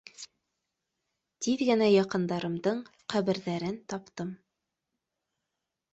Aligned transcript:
Тиҙ 1.47 1.61
генә 1.67 1.89
яҡындарымдың 1.91 2.81
ҡәберҙәрен 3.15 3.81
таптым. 3.95 4.33